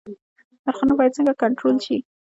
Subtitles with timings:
[0.65, 1.97] نرخونه باید څنګه کنټرول شي؟